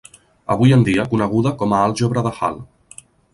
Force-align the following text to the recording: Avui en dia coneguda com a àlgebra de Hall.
Avui 0.53 0.71
en 0.77 0.85
dia 0.87 1.05
coneguda 1.11 1.51
com 1.61 1.75
a 1.75 1.83
àlgebra 1.91 2.25
de 2.29 2.33
Hall. 2.41 2.59